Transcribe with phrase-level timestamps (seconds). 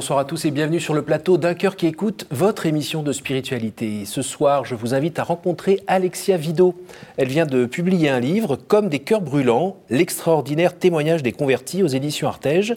[0.00, 3.12] Bonsoir à tous et bienvenue sur le plateau d'un cœur qui écoute votre émission de
[3.12, 4.06] spiritualité.
[4.06, 6.74] Ce soir, je vous invite à rencontrer Alexia Vido.
[7.18, 11.86] Elle vient de publier un livre, Comme des cœurs brûlants, l'extraordinaire témoignage des convertis aux
[11.86, 12.76] éditions Artege.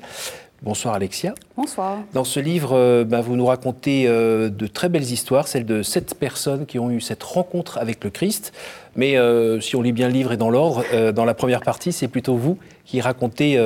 [0.64, 1.34] Bonsoir Alexia.
[1.56, 2.00] Bonsoir.
[2.12, 5.82] Dans ce livre, euh, bah, vous nous racontez euh, de très belles histoires, celles de
[5.82, 8.52] sept personnes qui ont eu cette rencontre avec le Christ.
[8.97, 10.83] Mais euh, si on lit bien le livre et dans l'ordre,
[11.14, 13.58] dans la première partie, c'est plutôt vous qui racontez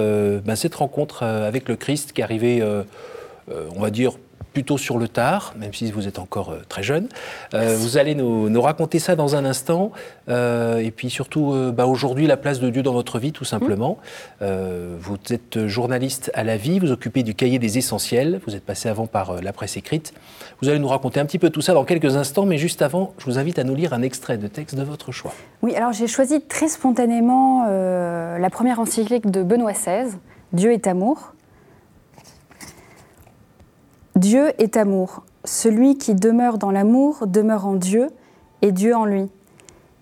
[0.45, 2.61] bah, cette rencontre avec le Christ qui est arrivée
[3.49, 4.13] on va dire,
[4.57, 7.09] plutôt sur le tard, même si vous êtes encore euh, très jeune.
[7.53, 9.91] Euh, vous allez nous, raconter ça dans un instant.
[10.27, 13.99] et puis surtout, bah, aujourd'hui, la place de Dieu dans votre vie, tout simplement.
[14.41, 18.41] vous êtes journaliste à la vie, vous occupez du cahier des essentiels.
[18.47, 20.13] Vous êtes passé avant par la presse écrite.
[20.61, 22.47] Vous allez nous raconter un petit peu tout ça dans quelques instants.
[22.47, 25.11] Mais juste avant, je vous invite à nous lire un extrait de texte de votre
[25.11, 25.33] choix.
[25.61, 30.17] Oui, alors j'ai choisi très spontanément la première encyclique de Benoît XVI,
[30.51, 31.33] Dieu est amour.
[34.17, 35.23] Dieu est amour.
[35.45, 38.07] Celui qui demeure dans l'amour demeure en Dieu
[38.63, 39.29] et Dieu en lui.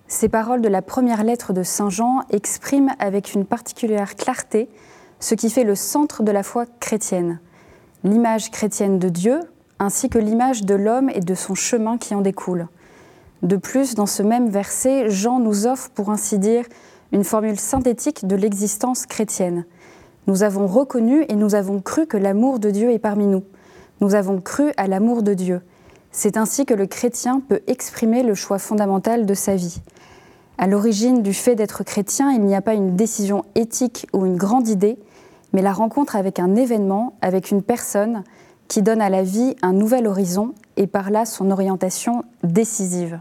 [0.07, 4.69] Ces paroles de la première lettre de Saint Jean expriment avec une particulière clarté
[5.19, 7.41] ce qui fait le centre de la foi chrétienne,
[8.05, 9.41] l'image chrétienne de Dieu
[9.79, 12.69] ainsi que l'image de l'homme et de son chemin qui en découle.
[13.41, 16.63] De plus, dans ce même verset, Jean nous offre, pour ainsi dire,
[17.11, 19.65] une formule synthétique de l'existence chrétienne.
[20.27, 23.43] Nous avons reconnu et nous avons cru que l'amour de Dieu est parmi nous.
[24.01, 25.61] Nous avons cru à l'amour de Dieu.
[26.11, 29.81] C'est ainsi que le chrétien peut exprimer le choix fondamental de sa vie.
[30.57, 34.37] À l'origine du fait d'être chrétien, il n'y a pas une décision éthique ou une
[34.37, 34.97] grande idée,
[35.53, 38.23] mais la rencontre avec un événement, avec une personne
[38.67, 43.19] qui donne à la vie un nouvel horizon et par là son orientation décisive.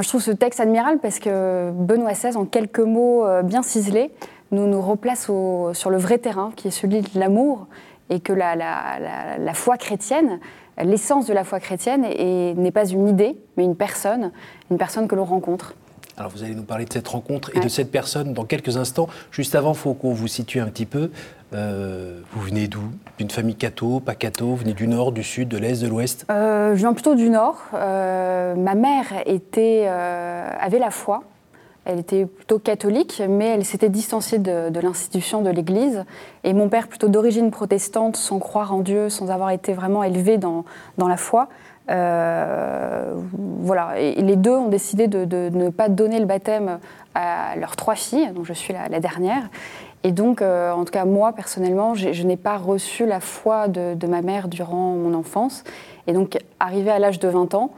[0.00, 4.10] je trouve ce texte admirable parce que Benoît XVI, en quelques mots euh, bien ciselés,
[4.52, 7.66] nous nous replace sur le vrai terrain qui est celui de l'amour
[8.10, 10.40] et que la, la, foi chrétienne,
[10.82, 14.32] l'essence de la foi chrétienne n'est pas une idée, mais une personne,
[14.70, 15.74] une personne que l'on rencontre.
[16.18, 19.06] Alors vous allez nous parler de cette rencontre et de cette personne dans quelques instants.
[19.30, 21.10] Juste avant, il faut qu'on vous situe un petit peu.
[21.52, 22.80] Euh, vous venez d'où?
[23.18, 24.46] D'une famille catho, pas catho?
[24.46, 26.24] Vous venez du nord, du sud, de l'est, de l'ouest?
[26.30, 27.58] Euh, Je viens plutôt du nord.
[27.74, 31.22] Euh, ma mère était, avait la foi.
[31.86, 36.04] Elle était plutôt catholique, mais elle s'était distanciée de, l'institution de l'Église.
[36.42, 40.36] Et mon père, plutôt d'origine protestante, sans croire en Dieu, sans avoir été vraiment élevé
[40.36, 40.64] dans,
[40.98, 41.48] dans la foi,
[41.90, 43.98] euh, voilà.
[44.00, 46.78] Et les deux ont décidé de, ne pas donner le baptême
[47.14, 49.48] à leurs trois filles, dont je suis la, dernière.
[50.02, 54.06] Et donc, euh, en tout cas, moi, personnellement, je n'ai pas reçu la foi de,
[54.06, 55.64] ma mère durant mon enfance.
[56.06, 57.70] Et donc, arrivé à l'âge de 20 ans,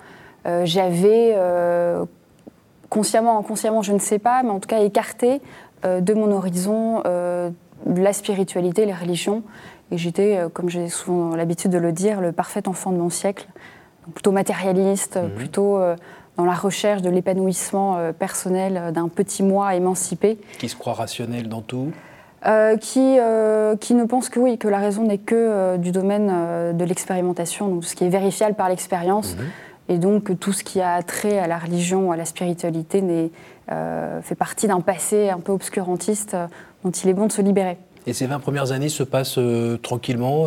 [0.46, 1.34] euh, j'avais
[2.88, 5.40] consciemment, inconsciemment, je ne sais pas, mais en tout cas écarté
[5.84, 7.50] euh, de mon horizon euh,
[7.86, 9.42] la spiritualité, les religions.
[9.90, 13.10] Et j'étais, euh, comme j'ai souvent l'habitude de le dire, le parfait enfant de mon
[13.10, 13.46] siècle,
[14.14, 15.30] plutôt matérialiste, mhm.
[15.30, 15.78] plutôt
[16.38, 20.38] dans la recherche de l'épanouissement personnel d'un petit moi émancipé.
[20.58, 21.92] Qui se croit rationnel dans tout
[22.80, 23.18] qui,
[23.80, 27.84] qui ne pense que oui, que la raison n'est que du domaine de l'expérimentation, donc
[27.84, 29.36] ce qui est vérifiable par l'expérience.
[29.36, 29.44] Mhm.
[29.88, 33.02] Et donc tout ce qui a trait à la religion, à la spiritualité,
[33.70, 36.46] euh, fait partie d'un passé un peu obscurantiste euh,
[36.84, 37.78] dont il est bon de se libérer.
[38.06, 40.46] Et ces 20 premières années se passent euh, tranquillement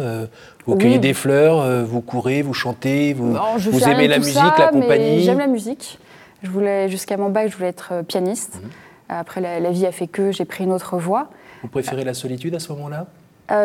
[0.66, 5.22] Vous cueillez des fleurs, vous courez, vous chantez, vous, vous aimez la musique, la compagnie
[5.22, 6.00] J'aime la musique.
[6.44, 8.56] Je voulais, jusqu'à mon bac, je voulais être pianiste.
[8.56, 8.70] Mhm.
[9.10, 11.30] Après, la, vie a fait que j'ai pris une autre voie.
[11.62, 13.08] Vous préférez la solitude à ce moment-là?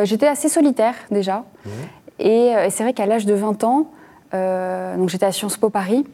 [0.04, 1.44] J'étais assez solitaire déjà.
[1.65, 1.72] Mhm.
[2.19, 3.91] Et, et c'est vrai qu'à l'âge de 20 ans,
[4.32, 6.04] donc j'étais à Sciences Po Paris.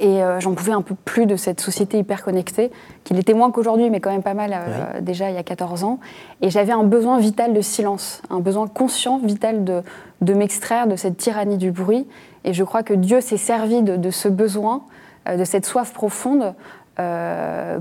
[0.00, 2.70] Et euh, j'en pouvais un peu plus de cette société hyper connectée,
[3.02, 5.82] qui l'était moins qu'aujourd'hui, mais quand même pas mal euh, déjà il y a 14
[5.82, 5.98] ans.
[6.40, 9.82] Et j'avais un besoin vital de silence, un besoin conscient, vital de,
[10.20, 12.06] de m'extraire de cette tyrannie du bruit.
[12.44, 14.82] Et je crois que Dieu s'est servi de, ce besoin,
[15.26, 16.54] de cette soif profonde,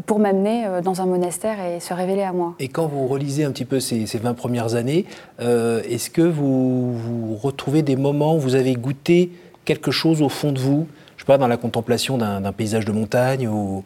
[0.06, 2.54] pour m'amener dans un monastère et se révéler à moi.
[2.60, 5.06] Et quand vous relisez un petit peu ces, ces 20 premières années,
[5.40, 9.32] est-ce que vous, vous, retrouvez des moments où vous avez goûté
[9.66, 10.88] quelque chose au fond de vous
[11.18, 13.84] Je ne sais pas, dans la contemplation d'un paysage de montagne ou,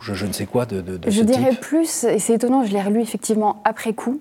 [0.00, 3.00] je, ne sais quoi de, de, Je dirais plus, et c'est étonnant, je l'ai relu
[3.00, 4.20] effectivement après coup.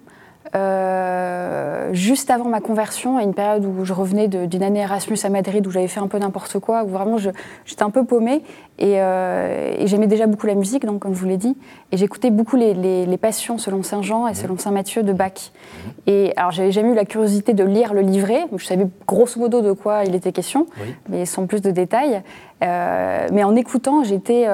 [0.56, 5.30] Euh, juste avant ma conversion, à une période où je revenais d'une année Erasmus à
[5.30, 8.44] Madrid, où j'avais fait un peu n'importe quoi, où vraiment j'étais un peu paumée,
[8.82, 11.58] euh, et, j'aimais déjà beaucoup la musique, donc comme je vous l'ai dit,
[11.92, 15.52] et j'écoutais beaucoup les, les, Passions selon Saint Jean et selon Saint Matthieu de Bach.
[16.08, 19.62] Et alors j'avais jamais eu la curiosité de lire le livret, je savais grosso modo
[19.62, 20.68] de quoi il était question,
[21.10, 22.22] mais sans plus de détails.
[22.64, 24.46] Euh, mais en écoutant, j'étais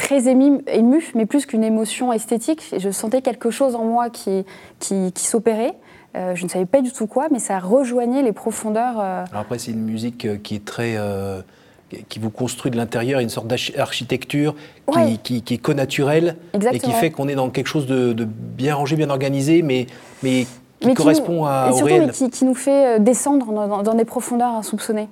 [0.00, 2.74] très ému, ému mais plus qu'une émotion esthétique.
[2.76, 4.44] Je sentais quelque chose en moi qui,
[4.78, 5.74] qui, s'opérait.
[6.16, 8.98] Euh, je ne savais pas du tout quoi, mais ça rejoignait les profondeurs.
[8.98, 10.96] Alors après, c'est une musique qui est très
[12.08, 14.54] qui vous construit de l'intérieur une sorte d'architecture
[14.92, 16.36] qui, qui, est connaturelle
[16.72, 19.86] et qui fait qu'on est dans quelque chose de, bien rangé, bien organisé, mais,
[20.22, 20.46] mais
[20.80, 23.52] qui correspond à, et surtout, Mais qui, nous fait euh, descendre
[23.82, 25.08] dans, des profondeurs insoupçonnées.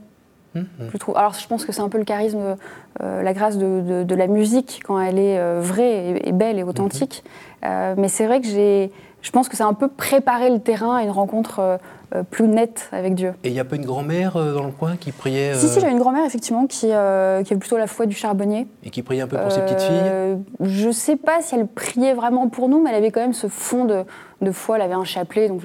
[0.80, 0.88] Hum.
[0.92, 1.16] Je trouve.
[1.16, 2.56] Alors, je pense que c'est un peu le charisme,
[3.02, 6.62] euh, la grâce de, de, la musique quand elle est euh, vraie et, belle et
[6.62, 7.24] authentique.
[7.62, 8.90] Hum, mais c'est vrai que j'ai,
[9.22, 11.78] je pense que c'est un peu préparer le terrain à une rencontre
[12.14, 13.34] euh, plus nette avec Dieu.
[13.44, 15.80] Et il n'y a pas une grand-mère euh, dans le coin qui priait Si, si,
[15.80, 18.66] j'ai une grand-mère, effectivement, qui, qui est plutôt la foi du charbonnier.
[18.84, 21.66] Et qui priait un peu pour ses petites filles Je ne sais pas si elle
[21.66, 24.04] priait vraiment pour nous, mais elle avait quand même ce fond de,
[24.40, 24.76] de foi.
[24.76, 25.60] Elle avait un chapelet, donc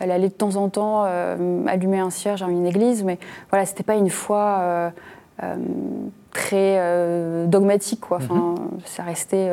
[0.00, 1.04] elle allait de temps en temps
[1.66, 3.18] allumer un cierge dans une église, mais
[3.50, 4.92] voilà, c'était pas une foi
[6.32, 8.18] très dogmatique, quoi.
[8.18, 8.80] Enfin, mhm.
[8.84, 9.50] ça restait.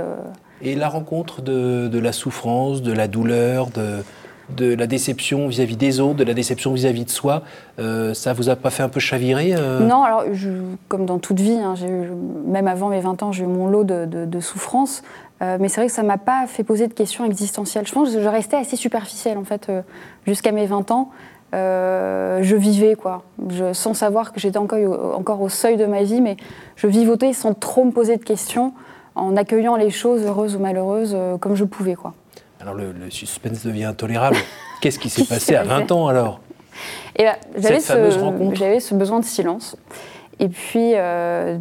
[0.62, 4.04] Et la rencontre de, de, la souffrance, de la douleur, de,
[4.50, 7.44] de la déception vis-à-vis des autres, de la déception vis-à-vis de soi,
[7.80, 9.80] euh, ça vous a pas fait un peu chavirer euh?
[9.80, 10.24] Non, alors
[10.88, 11.76] comme dans toute vie, hein,
[12.46, 15.04] même avant mes 20 ans, j'ai eu mon lot de, de, souffrances,
[15.44, 17.86] euh, mais c'est vrai que ça m'a pas fait poser de questions existentielles.
[17.86, 19.72] Je pense que je restais assez superficielle en fait
[20.26, 21.10] jusqu'à mes 20 ans.
[21.54, 23.24] je vivais quoi,
[23.74, 26.38] sans savoir que j'étais encore, encore au seuil de ma vie, mais
[26.76, 28.74] je vivotais sans trop me poser de questions,
[29.16, 32.14] en accueillant les choses heureuses ou malheureuses comme je pouvais quoi.
[32.62, 34.38] Alors le, suspense devient intolérable.
[34.82, 36.40] Qu'est-ce qui s'est passé à 20 ans alors?
[37.18, 39.76] Et ben, j'avais ce, j'avais ce besoin de silence.
[40.40, 41.58] Et puis, euh,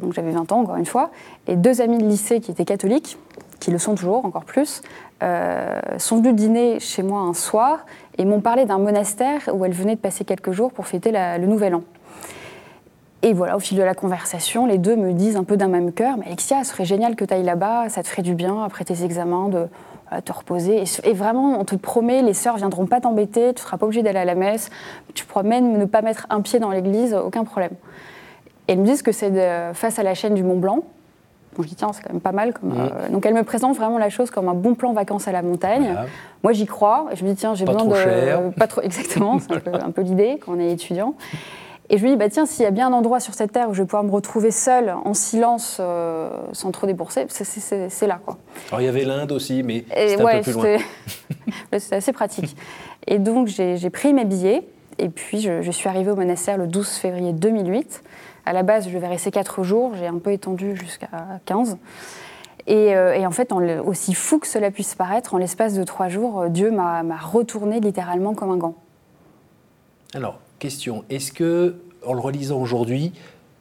[0.00, 1.10] donc j'avais 20 ans encore une fois,
[1.46, 3.18] et deux amis de lycée qui étaient catholiques,
[3.60, 4.82] qui le sont toujours encore plus,
[5.22, 7.86] euh, sont venus dîner chez moi un soir
[8.18, 11.46] et m'ont parlé d'un monastère où elles venaient de passer quelques jours pour fêter le
[11.46, 11.82] Nouvel An.
[13.22, 15.92] Et voilà, au fil de la conversation, les deux me disent un peu d'un même
[15.92, 18.62] cœur, mais Alexia, ce serait génial que tu ailles là-bas, ça te ferait du bien
[18.62, 19.66] après tes examens de
[20.24, 20.84] te reposer.
[21.04, 24.18] Et, vraiment, on te promet, les sœurs viendront pas t'embêter, tu seras pas obligé d'aller
[24.18, 24.70] à la messe,
[25.14, 27.72] tu pourras même ne pas mettre un pied dans l'église, aucun problème.
[28.68, 29.32] Et elles me disent que c'est
[29.74, 30.84] face à la chaîne du Mont Blanc.
[31.56, 32.52] Bon, je dis, tiens, c'est quand même pas mal.
[32.52, 35.32] Comme, euh, donc, elles me présentent vraiment la chose comme un bon plan vacances à
[35.32, 35.96] la montagne.
[36.42, 37.06] Moi, j'y crois.
[37.12, 37.94] Et je me dis, tiens, j'ai besoin de.
[37.94, 38.40] Cher.
[38.56, 41.14] pas trop, exactement, c'est un peu, l'idée quand on est étudiant.
[41.88, 43.70] Et je me dis, bah, tiens, s'il y a bien un endroit sur cette terre
[43.70, 48.20] où je vais pouvoir me retrouver seule, en silence, euh, sans trop débourser, c'est là.
[48.24, 48.38] Quoi.
[48.68, 50.78] Alors il y avait l'Inde aussi, mais c'était un peu plus loin.
[51.78, 52.56] C'était assez pratique.
[53.06, 54.64] Et donc j'ai pris mes billets,
[54.98, 58.02] et puis je, suis arrivée au monastère le 12 février 2008.
[58.46, 61.08] À la base, je devais rester 4 jours, j'ai un peu étendu jusqu'à
[61.44, 61.78] 15.
[62.68, 66.46] Euh, et, en fait, aussi fou que cela puisse paraître, en l'espace de 3 jours,
[66.48, 68.74] Dieu m'a retourné littéralement comme un gant.
[70.14, 71.04] Alors, question.
[71.10, 73.12] Est-ce que, en le relisant aujourd'hui,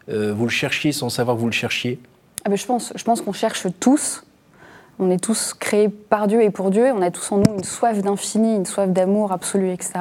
[0.09, 1.99] euh, vous le cherchiez sans savoir que vous le cherchiez?
[2.43, 4.23] Ah ben, Je pense, je pense qu'on cherche tous.
[4.97, 6.91] On est tous créés par Dieu et pour Dieu.
[6.93, 9.93] On a tous en nous une soif d'infini, une soif d'amour absolu, etc.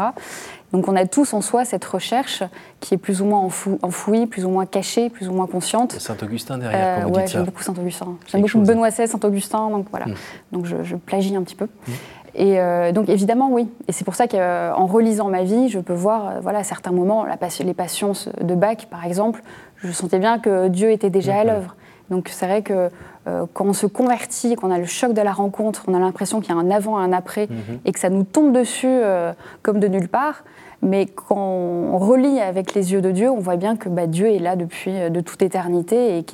[0.75, 2.43] Donc on a tous en soi cette recherche
[2.81, 3.49] qui est plus ou moins
[3.83, 5.93] enfouie, plus ou moins cachée, plus ou moins consciente.
[5.93, 8.17] Saint-Augustin derrière, euh, ouais, j'aime beaucoup Saint-Augustin.
[8.27, 10.07] J'aime beaucoup Benoît XVI, Saint-Augustin, donc voilà.
[10.07, 10.15] Hmm.
[10.51, 11.67] Donc je, plagie un petit peu.
[11.67, 11.93] Hmm.
[12.35, 13.69] Et euh, donc évidemment, oui.
[13.89, 16.91] Et c'est pour ça qu'en relisant ma vie, je peux voir, euh, voilà, à certains
[16.91, 19.43] moments, la, les passions de Bach, par exemple,
[19.77, 21.77] je sentais bien que Dieu était déjà à l'œuvre.
[22.11, 22.91] Donc c'est vrai que
[23.27, 26.41] euh, quand on se convertit, qu'on a le choc de la rencontre, on a l'impression
[26.41, 27.81] qu'il y a un avant et un après, mhm.
[27.85, 29.01] et que ça nous tombe dessus
[29.63, 30.45] comme de nulle part.
[30.85, 34.27] Mais quand on relit avec les yeux de Dieu, on voit bien que bah, Dieu
[34.27, 36.25] est là depuis de toute éternité et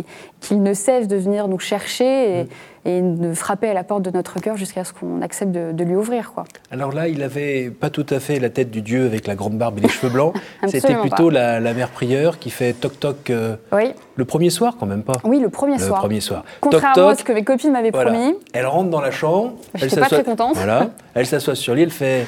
[0.40, 2.40] qu'il ne cesse de venir nous chercher.
[2.40, 2.49] Et, mhm
[2.85, 5.97] et de frapper à la porte de notre cœur jusqu'à ce qu'on accepte de, lui
[5.97, 6.33] ouvrir.
[6.33, 6.45] Quoi.
[6.71, 9.59] Alors là, il n'avait pas tout à fait la tête du dieu avec la grande
[9.59, 10.35] barbe et les cheveux blancs.
[10.66, 13.92] C'était plutôt la, mère prieure qui fait toc-toc euh, oui.
[14.16, 15.14] le premier soir, quand même pas.
[15.25, 16.00] Oui, le premier le soir.
[16.00, 16.45] premier soir.
[16.61, 18.35] Contrairement à ce que mes copines m'avaient promis.
[18.52, 19.54] Elle rentre dans la chambre.
[19.75, 20.57] Je n'étais pas très contente.
[20.57, 20.90] Voilà.
[21.14, 22.26] Elle s'assoit sur lit, elle fait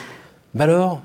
[0.55, 1.01] Bah alors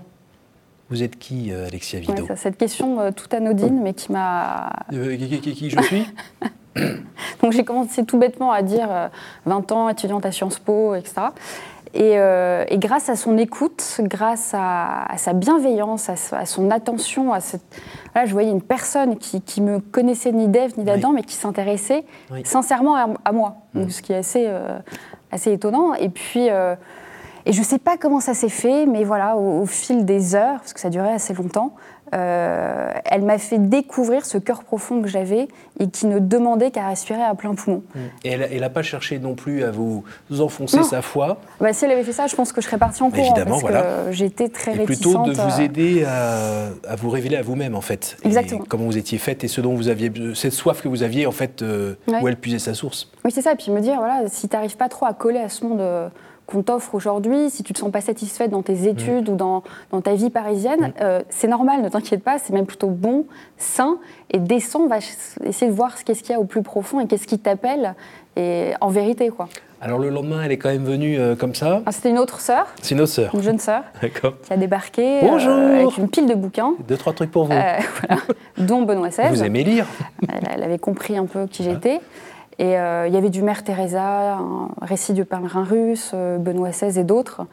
[0.89, 4.71] vous êtes qui, euh, Alexia Vido Cette question euh, toute anodine, mais qui m'a.
[4.91, 6.07] qui, qui, je suis
[7.41, 9.09] Donc j'ai commencé tout bêtement à dire
[9.45, 11.27] 20 euh, ans, étudiante à Sciences Po, etc.
[11.95, 17.63] Euh, et, grâce à son écoute, grâce à, sa bienveillance, à, son attention, à cette...
[18.15, 22.03] je voyais une personne qui, qui me connaissait ni d'Ève ni d'Adam, mais qui s'intéressait
[22.43, 23.89] sincèrement à, moi, mmh.
[23.89, 24.77] ce qui est assez, euh,
[25.31, 25.93] assez étonnant.
[25.95, 26.49] Et puis,
[27.47, 30.59] Et je ne sais pas comment ça s'est fait, mais voilà, au, fil des heures,
[30.59, 31.73] parce que ça durait assez longtemps,
[32.13, 35.47] euh, elle m'a fait découvrir ce cœur profond que j'avais
[35.79, 37.83] et qui ne demandait qu'à respirer à plein poumon.
[37.95, 37.99] Mmh.
[38.25, 40.03] Et elle n'a pas cherché non plus à vous,
[40.39, 43.01] enfoncer sa foi bah, Si elle avait fait ça, je pense que je serais partie
[43.01, 43.23] en courant.
[43.23, 44.11] Évidemment, parce voilà.
[44.11, 48.17] j'étais très et plutôt de vous aider à, vous révéler à vous-même, en fait.
[48.25, 48.63] Exactement.
[48.67, 51.31] comment vous étiez faite et ce dont vous aviez, cette soif que vous aviez, en
[51.31, 53.09] fait, euh, où elle puisait sa source.
[53.23, 53.53] Oui, c'est ça.
[53.53, 55.79] Et puis me dire, voilà, si tu n'arrives pas trop à coller à ce monde
[55.79, 56.09] euh,
[56.47, 58.87] qu'on t'offre aujourd'hui, si tu ne te sens pas satisfaite dans tes mm.
[58.87, 60.93] études ou dans, dans, ta vie parisienne, mm.
[61.01, 63.25] euh, c'est normal, ne t'inquiète pas, c'est même plutôt bon,
[63.57, 63.97] sain,
[64.31, 64.97] et descends, va
[65.43, 67.95] essayer de voir ce qu'est-ce qu'il y a au plus profond et qu'est-ce qui t'appelle,
[68.35, 69.49] et en vérité, quoi.
[69.79, 71.83] Alors le lendemain, elle est quand même venue euh, comme ça.
[71.85, 72.65] Ah, C'était une autre sœur.
[72.81, 73.29] C'est une autre sœur.
[73.35, 73.83] Une jeune sœur.
[74.01, 74.33] D'accord.
[74.41, 75.51] Qui a débarqué Bonjour.
[75.51, 76.73] Euh, avec une pile de bouquins.
[76.87, 77.51] Deux, trois trucs pour vous.
[78.07, 78.21] voilà,
[78.57, 79.29] dont Benoît XVI.
[79.29, 79.85] Vous aimez lire.
[80.51, 81.99] Elle, avait compris un peu qui j'étais.
[82.59, 86.69] Et euh, il y avait du Mère Teresa, un récit du pèlerin russe, euh, Benoît
[86.71, 87.45] XVI et d'autres.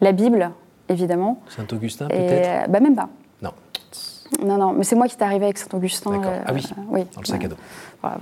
[0.00, 0.50] La Bible,
[0.88, 1.40] évidemment.
[1.48, 2.66] Saint-Augustin, peut-être?
[2.66, 3.08] euh, bah, Même pas.
[3.42, 3.52] Non.
[4.44, 6.20] Non, non, mais c'est moi qui est arrivé avec Saint-Augustin.
[6.46, 7.56] ah oui, oui, dans le sac à dos.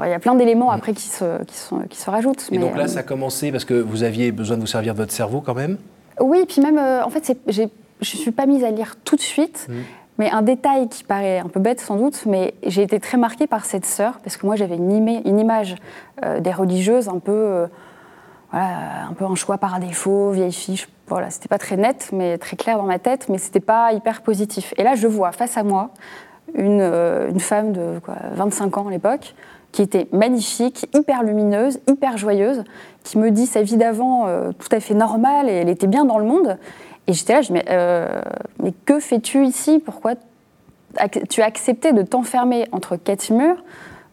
[0.04, 2.48] Il y a plein d'éléments après qui se, qui, sont, qui se rajoutent.
[2.50, 4.98] Et donc là, ça a commencé parce que vous aviez besoin de vous servir de
[4.98, 5.76] votre cerveau quand même?
[6.20, 7.68] Oui, puis même, en fait, je ne
[8.02, 9.66] suis pas mise à lire tout de suite.
[9.68, 9.72] Mmh.
[10.18, 13.46] Mais un détail qui paraît un peu bête sans doute, mais j'ai été très marquée
[13.46, 15.76] par cette sœur, parce que moi j'avais une, image
[16.24, 17.66] euh, des religieuses un peu, euh,
[18.52, 20.84] un peu un choix par défaut, vieille fille.
[21.06, 24.22] Voilà, c'était pas très net, mais très clair dans ma tête, mais c'était pas hyper
[24.22, 24.74] positif.
[24.76, 25.90] Et là, je vois face à moi
[26.54, 29.36] une, euh, femme de quoi, 25 ans à l'époque,
[29.70, 32.64] qui était magnifique, hyper lumineuse, hyper joyeuse,
[33.04, 34.26] qui me dit sa vie d'avant
[34.58, 36.58] tout à fait normale et elle était bien dans le monde.
[37.08, 38.06] Et j'étais là, je me euh,
[38.62, 39.82] mais que fais-tu ici?
[39.84, 40.12] Pourquoi
[41.30, 43.56] tu as accepté de t'enfermer entre quatre murs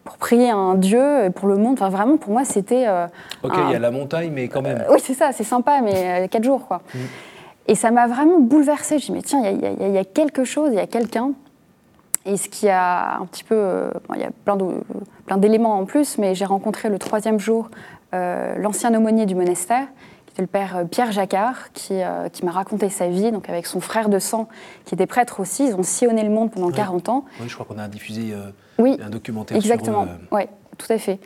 [0.06, 1.74] pour prier un Dieu pour le monde?
[1.74, 2.88] Enfin, vraiment, pour moi, c'était.
[2.88, 3.06] Euh,
[3.44, 4.86] ok, il y a la montagne, mais quand même.
[4.90, 6.82] oui, c'est ça, c'est sympa, mais quatre jours, quoi.
[6.96, 7.00] Mm.
[7.68, 9.00] Et ça m'a vraiment bouleversée.
[9.00, 11.32] Je me mais tiens, il y, a quelque chose, il y a quelqu'un.
[12.24, 13.90] Et ce qui a un petit peu.
[14.14, 14.30] il y a
[15.26, 17.72] plein d'éléments en plus, mais j'ai rencontré le troisième jour
[18.14, 19.88] l'ancien aumônier du monastère
[20.36, 23.66] c'est le père euh, Pierre Jacquard qui, euh, qui m'a raconté sa vie, donc avec
[23.66, 24.50] son frère de sang
[24.84, 25.68] qui était prêtre aussi.
[25.68, 27.26] Ils ont sillonné le monde pendant 40 ans.
[27.40, 30.04] Oui, je crois qu'on a diffusé euh, un documentaire exactement.
[30.04, 30.44] sur Exactement, oui,
[30.78, 31.20] tout à fait.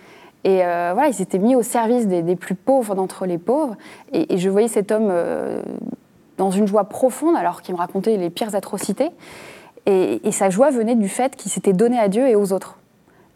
[0.46, 3.76] Et voilà, ils étaient mis au service des, plus pauvres d'entre les pauvres.
[4.14, 5.12] Et, je voyais cet homme
[6.38, 9.10] dans une joie profonde, alors qu'il me racontait les pires atrocités.
[9.86, 12.79] Et, et sa joie venait du fait qu'il s'était donné à Dieu et aux autres.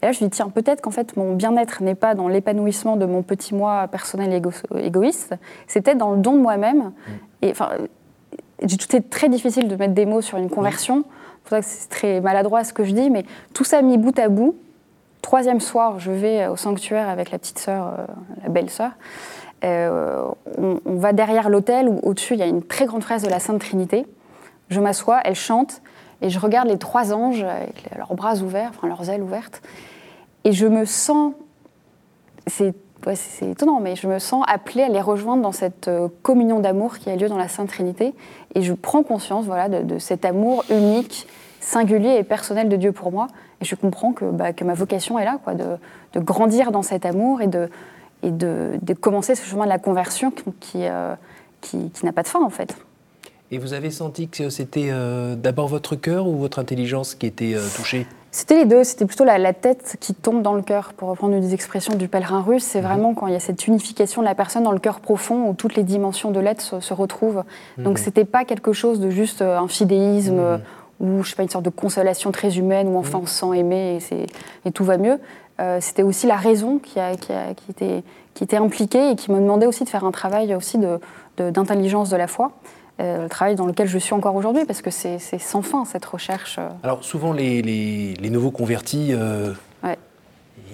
[0.04, 2.96] Et là, je me dis, tiens, peut-être qu'en fait, mon bien-être n'est pas dans l'épanouissement
[2.96, 4.38] de mon petit moi personnel
[4.78, 5.34] égoïste,
[5.66, 6.78] c'est peut-être dans le don de moi-même.
[6.78, 6.92] Mm.
[7.40, 7.70] Et enfin,
[8.60, 11.04] tout est très difficile de mettre des mots sur une conversion.
[11.06, 13.96] C'est pour ça que c'est très maladroit ce que je dis, mais tout ça mis
[13.96, 14.54] bout à bout.
[15.22, 18.04] Troisième soir, je vais au sanctuaire avec la petite sœur, euh,
[18.42, 18.90] la belle sœur.
[19.64, 20.22] Euh,
[20.58, 23.30] on, on, va derrière l'autel où au-dessus il y a une très grande fraise de
[23.30, 24.04] la Sainte Trinité.
[24.68, 25.80] Je m'assois, elle chante,
[26.20, 29.62] et je regarde les trois anges avec leurs bras ouverts, enfin leurs ailes ouvertes.
[30.44, 31.32] Et je me sens,
[32.46, 32.74] c'est
[33.42, 37.10] étonnant, mais je me sens appelée à les rejoindre dans cette euh, communion d'amour qui
[37.10, 38.14] a lieu dans la Sainte Trinité.
[38.54, 41.26] Et je prends conscience voilà, de, cet amour unique,
[41.60, 43.28] singulier et personnel de Dieu pour moi.
[43.60, 45.78] Et je comprends que, bah, ma vocation est là, quoi, de,
[46.16, 51.14] grandir dans cet amour et de, commencer ce chemin de la conversion qui, euh,
[51.60, 52.76] qui n'a pas de fin, en fait.
[53.50, 57.54] Et vous avez senti que c'était euh, d'abord votre cœur ou votre intelligence qui était
[57.76, 58.06] touchée?
[58.34, 61.40] C'était les deux, c'était plutôt la, tête qui tombe dans le cœur, pour reprendre une
[61.40, 62.64] des expressions du pèlerin russe.
[62.64, 62.88] C'est mhm.
[62.88, 65.54] vraiment quand il y a cette unification de la personne dans le cœur profond où
[65.54, 67.44] toutes les dimensions de l'être se, retrouvent.
[67.76, 70.60] Donc Donc c'était pas quelque chose de juste euh, un fidéisme mhm.
[70.98, 73.56] ou je sais pas une sorte de consolation très humaine où enfin on se sent
[73.56, 74.00] aimé
[74.64, 75.20] et, tout va mieux.
[75.60, 77.30] Euh, c'était aussi la raison qui, a, qui,
[77.70, 78.02] était,
[78.34, 80.80] qui était impliquée et qui me demandait aussi de faire un travail aussi
[81.38, 82.50] d'intelligence de, de la foi.
[83.00, 86.04] Euh, le travail dans lequel je suis encore aujourd'hui, parce que c'est sans fin cette
[86.04, 86.56] recherche.
[86.58, 86.68] Euh.
[86.84, 89.52] Alors souvent les, les, nouveaux convertis, euh,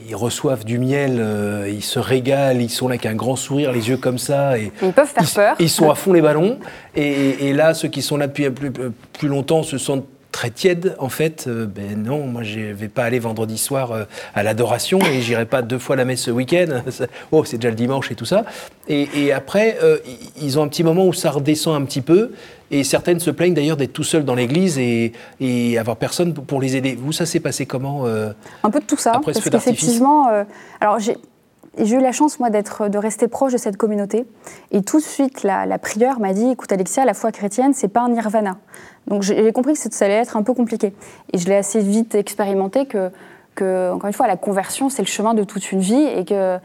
[0.07, 1.25] ils reçoivent du miel,
[1.69, 4.59] ils se régalent, ils sont là avec un grand sourire, les yeux comme ça.
[4.59, 5.57] Et, ils peuvent faire peur.
[5.61, 6.59] Ils sont à fond les ballons.
[6.97, 10.07] Et, et, là, ceux qui sont là depuis plus, plus longtemps se sentent
[10.41, 14.05] très tiède, en fait, euh, ben non, moi je vais pas aller vendredi soir euh,
[14.35, 16.81] à l'adoration et j'irai pas deux fois la messe ce week-end.
[17.31, 18.47] oh, c'est déjà le dimanche et tout ça.
[18.89, 19.99] Et, après, euh,
[20.41, 22.33] ils ont un petit moment où ça redescend un petit peu.
[22.71, 26.59] Et certaines se plaignent d'ailleurs d'être tout seuls dans l'église et, et, avoir personne pour
[26.59, 26.97] les aider.
[26.99, 30.27] Vous, ça s'est passé comment Un peu de tout ça, parce qu'effectivement,
[30.81, 31.19] alors j'ai
[31.85, 34.27] j'ai eu la chance, moi, d'être, de rester proche de cette communauté.
[34.71, 37.89] Et tout de suite, la, la prieure m'a dit écoute, Alexia, la foi chrétienne, c'est
[37.89, 38.59] pas un nirvana.
[39.07, 40.95] Donc j'ai compris que ça allait être un peu compliqué.
[41.33, 43.11] Et je l'ai assez vite expérimenté que,
[43.55, 46.59] que, encore une fois, la conversion, c'est le chemin de toute une vie et que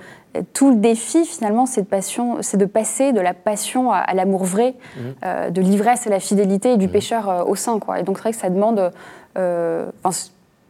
[0.53, 4.43] tout le défi, finalement, c'est de, passion, c'est de passer de la passion à, l'amour
[4.43, 4.99] vrai, mmh.
[5.23, 6.91] euh, de l'ivresse à la fidélité et du mmh.
[6.91, 7.79] pécheur euh, au sein.
[7.79, 7.99] Quoi.
[7.99, 8.91] Et donc, c'est vrai que ça demande.
[9.37, 9.89] Euh,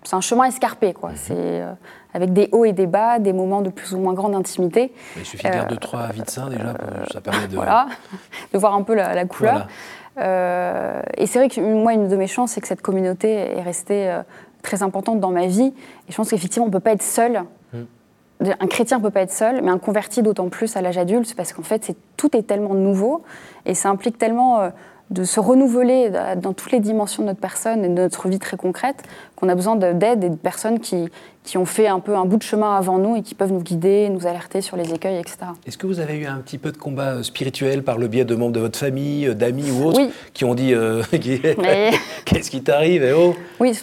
[0.06, 1.12] c'est un chemin escarpé, quoi.
[1.12, 1.16] Mmh.
[1.16, 1.64] C'est
[2.14, 4.94] avec des hauts et des bas, des moments de plus ou moins grande intimité.
[5.18, 6.74] il suffit de lire deux, trois vies de saints déjà,
[7.12, 7.56] ça permet de.
[7.56, 7.88] Voilà,
[8.54, 9.68] de voir un peu la, couleur.
[10.18, 14.18] et c'est vrai que moi, une de mes chances, c'est que cette communauté est restée
[14.62, 15.74] très importante dans ma vie.
[16.08, 17.44] Et je pense qu'effectivement, on ne peut pas être seul
[18.42, 21.34] un chrétien ne peut pas être seul, mais un converti d'autant plus à l'âge adulte,
[21.36, 23.24] parce qu'en fait, tout est tellement nouveau
[23.66, 24.70] et ça implique tellement euh,
[25.12, 28.58] de se renouveler dans toutes les dimensions de notre personne et de notre vie très
[28.58, 29.04] concrète,
[29.36, 31.10] qu'on a besoin d'aide et de personnes qui,
[31.46, 33.62] qui ont fait un peu un bout de chemin avant nous et qui peuvent nous
[33.62, 35.38] guider, nous alerter sur les écueils, etc.
[35.68, 38.26] Est-ce que vous avez eu un petit peu de combat euh, spirituel par le biais
[38.26, 40.02] de membres de votre famille, euh, d'amis ou autres,
[40.34, 41.04] qui ont dit euh,
[42.26, 43.36] Qu'est-ce qui t'arrive eh oh?
[43.60, 43.80] Oui,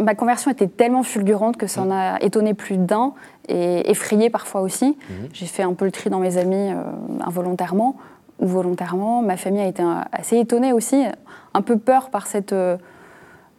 [0.00, 3.14] ma conversion était tellement fulgurante que ça en a étonné plus d'un
[3.48, 4.86] et effrayé parfois aussi.
[4.86, 5.28] Mhm.
[5.32, 6.70] J'ai fait un peu le tri dans mes amis
[7.24, 9.22] involontairement ou volontairement.
[9.22, 11.04] Ma famille a été assez étonnée aussi,
[11.54, 12.54] un peu peur par cette,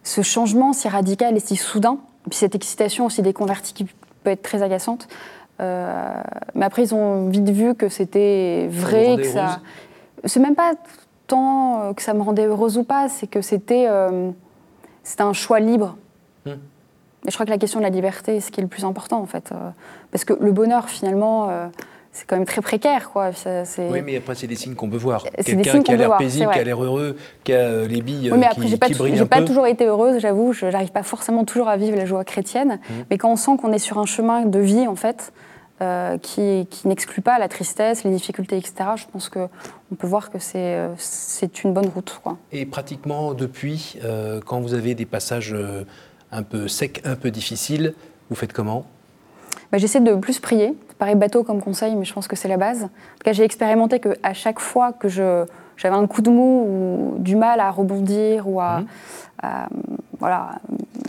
[0.02, 1.98] ce changement si radical et si soudain.
[2.28, 5.08] puis cette excitation aussi des convertis qui peut être très agaçante.
[5.60, 6.22] Euh,
[6.54, 9.60] mais après, ils ont vite vu que c'était vrai, que ça.
[10.24, 10.72] C'est même pas
[11.26, 14.30] tant euh, que ça me rendait heureuse ou pas, c'est que c'était euh,
[15.02, 15.96] c'était un choix libre.
[16.44, 16.50] Hmm.
[17.26, 18.84] Et je crois que la question de la liberté, c'est ce qui est le plus
[18.84, 19.52] important en fait,
[20.12, 21.48] parce que le bonheur finalement
[22.16, 23.10] c'est quand même très précaire.
[23.10, 23.30] Quoi.
[23.78, 25.24] oui, mais après, c'est des signes qu'on peut voir.
[25.44, 28.38] Quelqu'un qui a l'air paisible, qui a l'air heureux, qui a euh, les billes oui,
[28.38, 30.54] mais après, qui, j'ai pas, pas toujours été heureuse, j'avoue.
[30.54, 32.78] Je n'arrive pas forcément toujours à vivre la joie chrétienne.
[32.78, 32.94] Mmh.
[33.10, 35.34] Mais quand on sent qu'on est sur un chemin de vie, en fait,
[35.82, 40.30] euh, qui, qui n'exclut pas la tristesse, les difficultés, etc., je pense qu'on peut voir
[40.30, 42.18] que c'est, euh, c'est une bonne route.
[42.22, 42.38] Quoi.
[42.50, 43.98] Et pratiquement depuis,
[44.46, 45.54] quand vous avez des passages
[46.32, 47.92] un peu secs, un peu difficiles,
[48.30, 48.86] vous faites comment?
[49.70, 52.56] Bah, J'essaie de plus prier paraît bateau comme conseil, mais je pense que c'est la
[52.56, 52.84] base.
[52.84, 57.18] En tout cas, j'ai expérimenté qu'à chaque fois que j'avais un coup de mou ou
[57.18, 59.48] du mal à rebondir ou à, mhm.
[60.18, 60.52] voilà,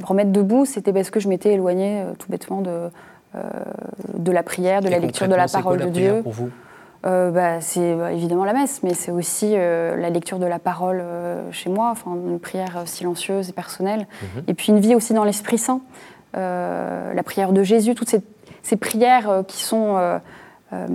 [0.04, 2.90] remettre debout, c'était parce que je m'étais éloignée euh, tout bêtement de,
[3.36, 3.42] euh,
[4.18, 6.22] de la prière, de la lecture de la parole de Dieu.
[6.24, 6.50] Pour vous?
[7.06, 11.02] Euh, bah, c'est bah, évidemment la messe, mais c'est aussi la lecture de la parole
[11.52, 14.08] chez moi, enfin, une prière silencieuse et personnelle.
[14.22, 14.44] Mhm.
[14.48, 15.82] Et puis une vie aussi dans l'Esprit Saint.
[16.34, 18.22] la prière de Jésus, toutes ces
[18.68, 20.20] ces prières euh, qui, sont, euh,
[20.74, 20.88] euh,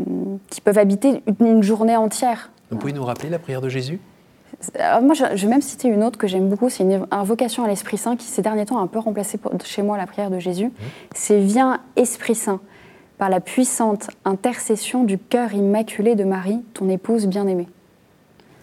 [0.51, 2.51] qui peuvent habiter une, journée entière.
[2.71, 3.99] Vous pouvez nous rappeler la prière de Jésus?
[5.01, 7.97] Moi, je, vais même citer une autre que j'aime beaucoup, c'est une invocation à l'Esprit
[7.97, 10.67] Saint qui, ces derniers temps, a un peu remplacé chez moi la prière de Jésus.
[10.67, 10.73] Mmh.
[11.15, 12.61] C'est Viens, Esprit Saint,
[13.19, 17.69] par la puissante intercession du cœur immaculé de Marie, ton épouse bien-aimée.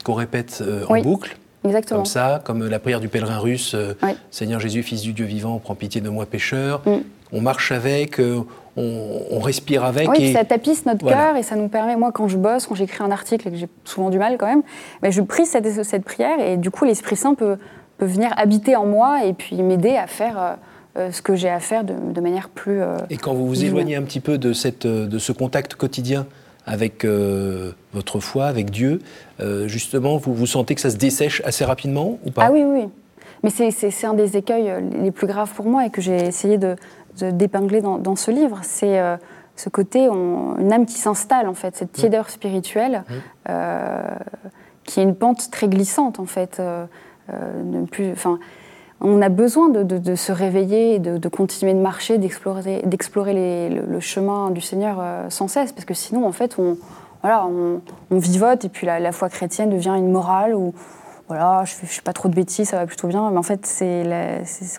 [0.06, 2.00] Qu'on répète en boucle Exactement.
[2.00, 3.76] Comme ça, comme la prière du pèlerin russe,
[4.32, 6.84] Seigneur Jésus, Fils du Dieu vivant, prends pitié de moi pécheur.
[6.86, 7.00] Mmh.
[7.34, 8.22] On marche avec,
[9.32, 10.10] on, respire avec.
[10.10, 13.04] Oui, ça tapisse notre cœur et ça nous permet, moi quand je bosse, quand j'écris
[13.04, 14.64] un article et que j'ai souvent du mal quand même,
[15.02, 17.58] ben, je prie cette, cette, prière et du coup l'Esprit Saint peut,
[17.98, 20.54] peut, venir habiter en moi et puis m'aider à faire euh,
[20.98, 22.82] euh, ce que j'ai à faire de, manière plus...
[22.82, 26.26] Euh, et quand vous vous éloignez un petit peu de, cette, de ce contact quotidien
[26.66, 27.04] avec
[27.94, 29.00] votre foi, avec Dieu,
[29.66, 32.44] justement, vous, vous sentez que ça se dessèche assez rapidement ou pas?
[32.46, 32.84] Ah oui, oui.
[33.42, 36.76] Mais c'est un des écueils les plus graves pour moi et que j'ai essayé de,
[37.24, 38.60] d'épingler dans, ce livre.
[38.64, 39.18] C'est euh,
[39.56, 43.04] ce côté, une âme qui s'installe, en fait, cette tiédeur spirituelle,
[43.50, 44.02] euh,
[44.84, 46.60] qui est une pente très glissante, en fait.
[46.60, 46.86] Euh,
[47.92, 48.14] plus,
[49.02, 54.50] on a besoin de, se réveiller, de, de, continuer de marcher, d'explorer, d'explorer le, chemin
[54.50, 56.78] du Seigneur sans cesse, parce que sinon, en fait, on,
[57.22, 57.82] voilà, on,
[58.18, 60.74] vivote et puis la, la, foi chrétienne devient une morale où
[61.30, 63.30] voilà, je ne fais, pas trop de bêtises, ça va plutôt bien.
[63.30, 63.84] Mais en fait,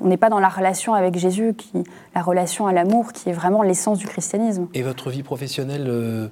[0.01, 1.85] on n'est pas dans la relation avec Jésus, qui,
[2.15, 4.67] la relation à l'amour, qui est vraiment l'essence du christianisme.
[4.75, 6.29] Et votre vie professionnelle euh,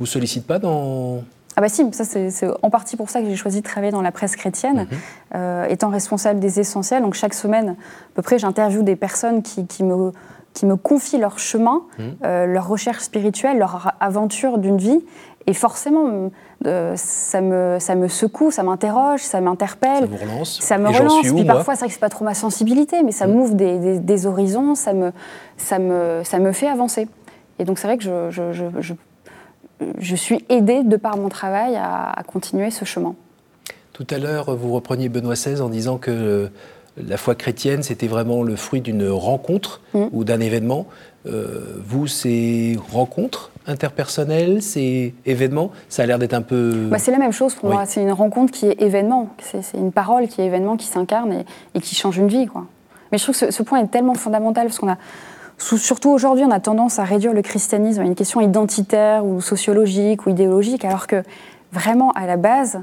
[0.00, 1.22] vous sollicite pas dans
[1.56, 4.02] ah bah si, ça c'est en partie pour ça que j'ai choisi de travailler dans
[4.02, 4.98] la presse chrétienne, mhm.
[5.34, 7.02] euh, étant responsable des essentiels.
[7.02, 10.12] Donc chaque semaine, à peu près, j'interviewe des personnes qui, qui, me,
[10.54, 12.16] qui me confient leur chemin, mhm.
[12.24, 15.00] euh, leur recherche spirituelle, leur aventure d'une vie.
[15.46, 16.30] Et forcément,
[16.66, 20.04] euh, ça, me, ça me secoue, ça m'interroge, ça m'interpelle.
[20.04, 20.60] Ça me relance.
[20.60, 21.32] Ça me relance.
[21.32, 23.32] Puis parfois, c'est vrai que c'est pas trop ma sensibilité, mais ça mm.
[23.32, 25.12] m'ouvre des, des, horizons, ça me,
[25.56, 27.08] ça, me, ça me fait avancer.
[27.58, 28.94] Et donc, c'est vrai que je, je, je,
[29.98, 33.14] je, suis aidée de par mon travail à, continuer ce chemin.
[33.92, 36.50] Tout à l'heure, vous repreniez Benoît XVI en disant que
[37.06, 40.06] la foi chrétienne, c'était vraiment le fruit d'une rencontre mm.
[40.12, 40.86] ou d'un événement.
[41.26, 46.88] Euh, vous, ces rencontres interpersonnelles, ces événements, ça a l'air d'être un peu...
[46.90, 47.84] Bah, c'est la même chose pour moi.
[47.86, 49.28] C'est une rencontre qui est événement.
[49.38, 52.46] C'est une parole qui est événement, qui s'incarne et, qui change une vie.
[52.46, 52.66] Quoi.
[53.12, 54.98] Mais je trouve que ce, point est tellement fondamental parce qu'on a
[55.58, 60.26] surtout aujourd'hui, on a tendance à réduire le christianisme à une question identitaire ou sociologique
[60.26, 61.22] ou idéologique, alors que
[61.70, 62.80] vraiment, à la base,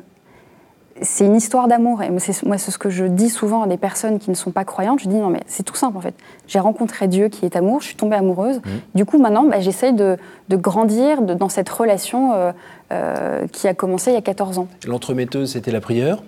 [1.01, 2.01] c'est une histoire d'amour.
[2.03, 4.65] Et moi, c'est ce que je dis souvent à des personnes qui ne sont pas
[4.65, 4.99] croyantes.
[4.99, 6.15] Je dis non, mais c'est tout simple en fait.
[6.47, 8.57] J'ai rencontré Dieu qui est amour, je suis tombée amoureuse.
[8.57, 8.69] Mmh.
[8.95, 10.17] Du coup, maintenant, bah, j'essaye de,
[10.51, 12.51] grandir dans cette relation euh,
[12.91, 14.67] euh, qui a commencé il y a 14 ans.
[14.85, 16.19] L'entremetteuse, c'était la prière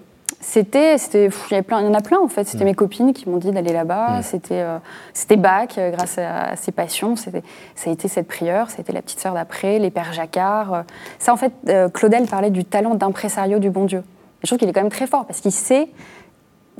[0.41, 2.47] c'était, c'était, il y, en a plein en fait.
[2.47, 2.67] C'était mm.
[2.67, 4.19] mes copines qui m'ont dit d'aller là-bas.
[4.19, 4.23] Mm.
[4.23, 4.77] C'était, euh,
[5.13, 7.15] c'était Bach, euh, grâce à, ses passions.
[7.15, 7.43] C'était,
[7.75, 8.69] ça a été cette prière.
[8.69, 10.85] C'était la petite sœur d'après, les pères Jacquard.
[11.17, 11.51] Ça, en fait,
[11.93, 14.03] Claudel parlait du talent d'impresario du bon Dieu.
[14.41, 15.89] Je trouve qu'il est quand même très fort parce qu'il sait,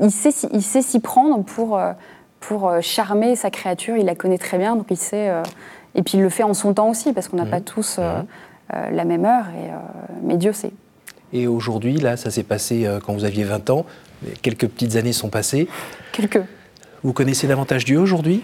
[0.02, 1.80] il sait, il sait s'y prendre pour,
[2.40, 3.98] pour charmer sa créature.
[3.98, 5.30] Il la connaît très bien, donc il sait.
[5.96, 7.50] et puis il le fait en son temps aussi parce qu'on n'a mm.
[7.50, 8.00] pas tous
[8.70, 9.46] la même heure.
[9.50, 9.72] Et,
[10.24, 10.72] mais Dieu sait.
[11.32, 13.86] Et aujourd'hui, là, ça s'est passé euh, quand vous aviez 20 ans.
[14.42, 15.68] Quelques petites années sont passées.
[16.12, 16.42] Quelques.
[17.04, 18.44] Vous connaissez davantage Dieu aujourd'hui?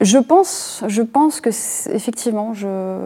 [0.00, 1.48] Je pense, je pense que
[1.90, 2.98] effectivement, je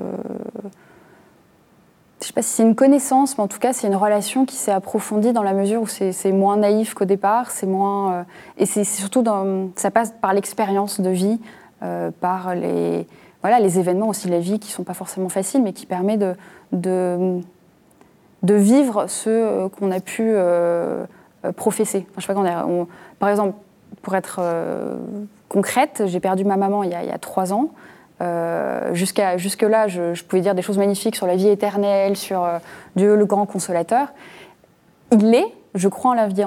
[2.21, 4.45] je ne sais pas si c'est une connaissance, mais en tout cas, c'est une relation
[4.45, 8.23] qui s'est approfondie dans la mesure où c'est moins naïf qu'au départ, c'est moins euh,
[8.59, 9.25] et c'est surtout
[9.77, 11.41] ça passe par l'expérience de vie,
[11.83, 13.07] euh, par les
[13.41, 16.19] voilà les événements aussi de la vie qui sont pas forcément faciles, mais qui permet
[16.19, 16.35] de,
[16.73, 17.41] de
[18.55, 20.35] vivre ce euh, qu'on a pu
[21.57, 22.07] professer.
[22.19, 22.67] je sais pas,
[23.19, 23.55] par exemple,
[24.03, 24.43] pour être
[25.49, 27.71] concrète, j'ai perdu ma maman il y a, trois ans.
[28.93, 32.47] Jusqu'à jusque-là, je, pouvais dire des choses magnifiques sur la vie éternelle, sur
[32.97, 34.09] Dieu le grand consolateur.
[35.13, 36.45] Il l'est, je crois en la vie,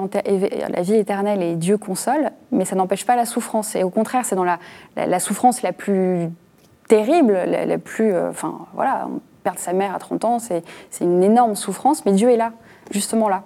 [0.70, 3.74] la vie, éternelle et Dieu console, mais ça n'empêche pas la souffrance.
[3.74, 4.58] Et au contraire, c'est dans la,
[4.96, 6.28] la, souffrance la plus
[6.88, 8.16] terrible, la, plus...
[8.16, 9.08] enfin, voilà,
[9.44, 10.64] perdre sa mère à 30 ans, c'est
[11.00, 12.52] une énorme souffrance, mais Dieu est là,
[12.90, 13.42] justement là.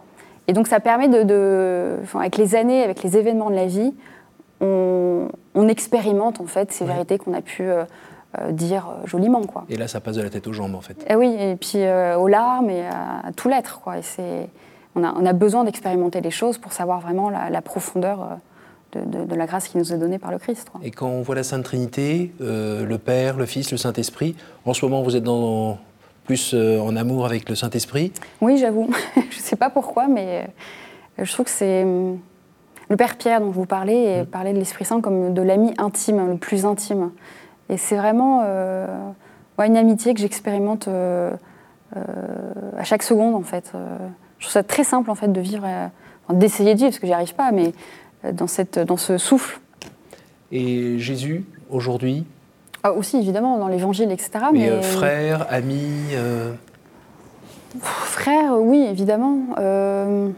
[0.46, 3.92] Et donc ça permet de, avec les années, avec les événements de la vie,
[4.60, 5.28] on,
[5.68, 7.84] expérimente en fait ces vérités qu'on a pu euh, euh,
[8.50, 9.42] dire euh, joliment.
[9.42, 9.64] Quoi.
[9.68, 11.00] Et là, ça passe de la tête aux jambes en fait.
[11.02, 11.78] Et eh oui, et puis
[12.16, 13.80] aux larmes et à, tout l'être.
[13.80, 13.98] Quoi.
[13.98, 14.48] Et
[14.94, 18.38] on a, on a besoin d'expérimenter les choses pour savoir vraiment la, profondeur.
[18.94, 20.68] De, la grâce qui nous est donnée par le Christ.
[20.82, 24.84] Et quand on voit la Sainte Trinité, le Père, le Fils, le Saint-Esprit, en ce
[24.86, 25.78] moment vous êtes dans,
[26.28, 28.12] plus euh, en amour avec le Saint-Esprit?
[28.42, 28.90] Oui, j'avoue.
[29.16, 30.46] je ne sais pas pourquoi, mais
[31.18, 31.82] euh, je trouve que c'est.
[31.82, 32.18] Hum,
[32.90, 34.26] le Père Pierre dont vous parlez, et mm.
[34.26, 37.10] parler de l'Esprit Saint comme de l'ami intime, le plus intime.
[37.68, 38.86] Et c'est vraiment euh,
[39.58, 43.72] une amitié que j'expérimente à chaque seconde, en fait.
[44.38, 45.66] je trouve ça très simple, en fait, de vivre,
[46.30, 47.72] d'essayer de vivre, parce que j'y arrive pas, mais
[48.32, 49.60] dans, cette, dans ce souffle.
[50.52, 52.24] Et Jésus, aujourd'hui,
[52.84, 54.30] ah, aussi, évidemment, dans l'évangile, etc.
[54.52, 56.52] Mais, euh, frère, ami euh...
[57.80, 59.40] Frère, oui, évidemment.
[59.58, 60.30] Euh...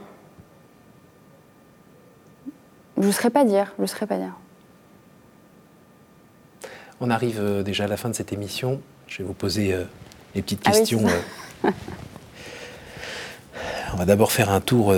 [2.99, 3.73] Je ne saurais pas dire.
[3.79, 4.37] Je saurais pas dire.
[7.01, 8.81] On arrive euh, déjà à la fin de cette émission.
[9.07, 9.75] Je vais vous poser
[10.35, 11.05] les petites ah questions.
[13.93, 14.95] on va d'abord faire un tour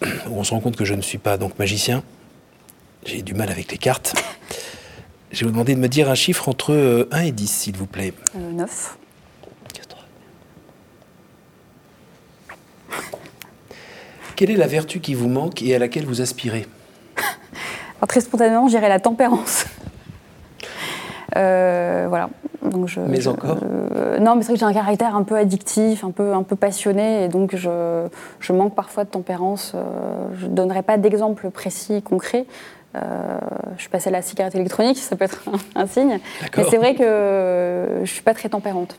[0.02, 2.02] où on se rend compte que je ne suis pas donc magicien.
[3.04, 4.14] J'ai du mal avec les cartes.
[5.32, 7.76] Je vais vous demander de me dire un chiffre entre 1 euh, et 10, s'il
[7.76, 8.12] vous plaît.
[8.34, 8.60] 9.
[8.60, 8.96] Euh,
[14.34, 16.66] Quelle est la vertu qui vous manque et à laquelle vous aspirez?
[18.08, 19.66] Très spontanément, j'irais la tempérance.
[21.36, 22.30] Euh, voilà.
[22.62, 23.58] Donc je, mais encore
[24.20, 26.56] Non, mais c'est vrai que j'ai un caractère un peu addictif, un peu, un peu
[26.56, 28.06] passionné, et donc je,
[28.38, 29.74] je manque parfois de tempérance.
[30.34, 32.46] je ne donnerai pas d'exemple précis, concret,
[32.96, 33.38] euh,
[33.76, 35.42] je suis passée à la cigarette électronique, ça peut être
[35.74, 36.18] un, signe.
[36.56, 38.98] Mais c'est vrai que je ne suis pas très tempérante.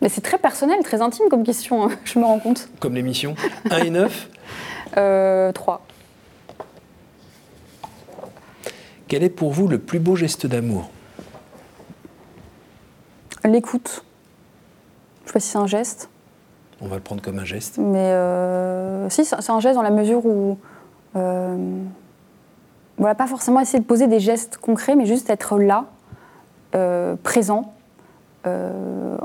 [0.00, 2.68] Mais c'est très personnel, très intime comme question, hein, je me rends compte.
[2.80, 3.34] Comme l'émission
[3.70, 4.28] 1 et 9
[4.96, 5.86] euh, 3.
[9.08, 10.90] Quel est pour vous le plus beau geste d'amour?
[13.42, 14.04] L'écoute.
[15.20, 16.10] Je ne sais pas si c'est un geste.
[16.82, 17.78] On va le prendre comme un geste.
[17.78, 20.58] Mais euh, si, c'est un geste dans la mesure où
[21.16, 21.82] euh,
[22.98, 25.86] voilà, pas forcément essayer de poser des gestes concrets, mais juste être là,
[26.74, 27.72] euh, présent,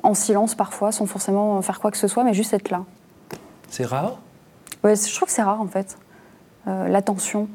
[0.04, 2.84] en silence parfois, sans forcément faire quoi que ce soit, mais juste être là.
[3.70, 4.20] C'est rare?
[4.84, 5.98] Ouais, Je trouve que c'est rare en fait.
[6.66, 7.48] L'attention,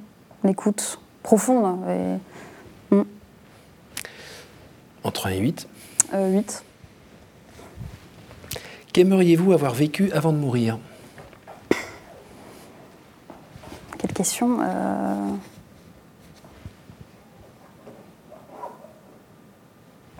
[0.44, 1.78] l'écoute profonde.
[1.90, 2.94] Et...
[2.94, 3.02] Hmm.
[5.04, 5.68] Entre 1 et 8
[6.14, 6.64] 8.
[8.94, 10.78] Qu'aimeriez-vous avoir vécu avant de mourir?
[13.98, 15.14] Quelle question euh...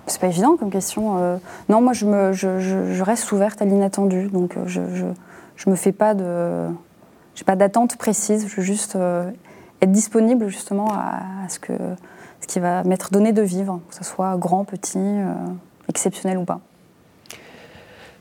[0.08, 1.16] C'est pas évident comme question.
[1.18, 1.38] Euh.
[1.70, 4.28] Non, moi, je, me, je, reste ouverte à l'inattendu.
[4.28, 4.82] Donc, euh, je,
[5.56, 6.66] je, me fais pas de.
[7.34, 8.46] J'ai pas d'attente précise.
[8.46, 9.30] Je veux juste euh,
[9.82, 11.72] être disponible, justement, à, ce, que,
[12.40, 14.98] ce qui va m'être donné de vivre, que ce soit grand, petit,
[15.88, 16.60] exceptionnel ou pas.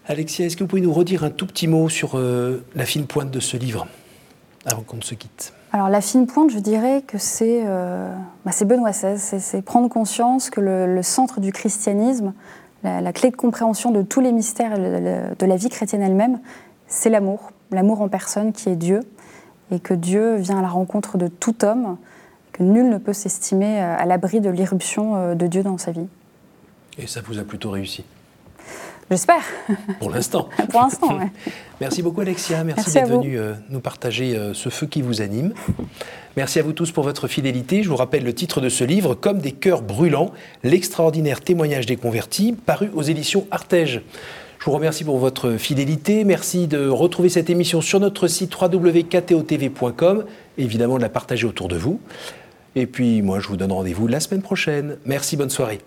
[0.08, 3.32] Alexia, est-ce que vous pouvez nous redire un tout petit mot sur la fine pointe
[3.32, 3.88] de ce livre
[4.65, 5.54] avant qu'on ne se quitte?
[5.74, 8.13] Alors la fine pointe, je dirais que c'est euh,
[8.46, 12.34] bah, Benoît XVI, c'est prendre conscience que le, centre du christianisme,
[12.84, 16.39] la, clé de compréhension de tous les mystères de la vie chrétienne elle-même,
[16.88, 19.02] c'est l'amour, l'amour en personne qui est Dieu,
[19.71, 21.97] et que Dieu vient à la rencontre de tout homme,
[22.51, 25.91] que nul ne peut s'estimer euh, à l'abri de l'irruption euh, de Dieu dans sa
[25.91, 26.08] vie.
[26.97, 28.03] Et ça vous a plutôt réussi?
[29.10, 29.43] J'espère.
[29.99, 30.49] Pour l'instant.
[30.69, 31.17] Pour l'instant.
[31.80, 35.53] Merci beaucoup Alexia, merci, d'être venue euh, nous partager euh, ce feu qui vous anime.
[36.36, 37.84] Merci à vous tous pour votre fidélité.
[37.84, 40.32] Je vous rappelle le titre de ce livre, Comme des cœurs brûlants,
[40.63, 44.01] l'extraordinaire témoignage des convertis, paru aux éditions Artege.
[44.60, 46.24] Je vous remercie pour votre fidélité.
[46.24, 50.26] Merci de retrouver cette émission sur notre site www.ktotv.com
[50.58, 52.00] et évidemment de la partager autour de vous.
[52.76, 54.98] Et puis moi, je vous donne rendez-vous la semaine prochaine.
[55.06, 55.80] Merci, bonne soirée.